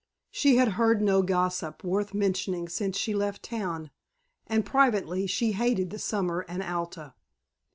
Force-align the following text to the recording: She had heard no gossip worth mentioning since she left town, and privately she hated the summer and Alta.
She 0.31 0.55
had 0.55 0.69
heard 0.69 0.99
no 0.99 1.21
gossip 1.21 1.83
worth 1.83 2.15
mentioning 2.15 2.67
since 2.67 2.97
she 2.97 3.13
left 3.13 3.43
town, 3.43 3.91
and 4.47 4.65
privately 4.65 5.27
she 5.27 5.51
hated 5.51 5.91
the 5.91 5.99
summer 5.99 6.41
and 6.49 6.63
Alta. 6.63 7.13